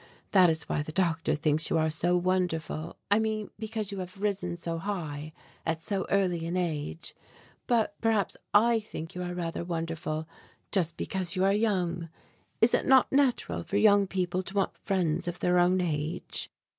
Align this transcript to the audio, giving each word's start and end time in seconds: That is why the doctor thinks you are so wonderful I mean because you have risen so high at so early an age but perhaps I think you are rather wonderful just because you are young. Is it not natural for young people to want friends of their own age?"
That 0.31 0.49
is 0.49 0.63
why 0.67 0.81
the 0.81 0.91
doctor 0.91 1.35
thinks 1.35 1.69
you 1.69 1.77
are 1.77 1.91
so 1.91 2.17
wonderful 2.17 2.97
I 3.11 3.19
mean 3.19 3.51
because 3.59 3.91
you 3.91 3.99
have 3.99 4.19
risen 4.19 4.55
so 4.55 4.79
high 4.79 5.31
at 5.63 5.83
so 5.83 6.07
early 6.09 6.43
an 6.47 6.57
age 6.57 7.15
but 7.67 7.93
perhaps 8.01 8.35
I 8.51 8.79
think 8.79 9.13
you 9.13 9.21
are 9.21 9.35
rather 9.35 9.63
wonderful 9.63 10.27
just 10.71 10.97
because 10.97 11.35
you 11.35 11.43
are 11.45 11.53
young. 11.53 12.09
Is 12.61 12.73
it 12.73 12.87
not 12.87 13.11
natural 13.11 13.61
for 13.63 13.77
young 13.77 14.07
people 14.07 14.41
to 14.41 14.55
want 14.55 14.75
friends 14.75 15.27
of 15.27 15.37
their 15.37 15.59
own 15.59 15.79
age?" 15.79 16.49